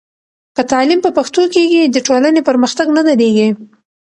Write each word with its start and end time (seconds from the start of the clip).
که 0.55 0.61
تعلیم 0.71 0.99
په 1.03 1.11
پښتو 1.17 1.41
کېږي، 1.53 1.81
د 1.87 1.97
ټولنې 2.07 2.41
پرمختګ 2.49 2.87
نه 2.97 3.01
درېږي. 3.09 3.49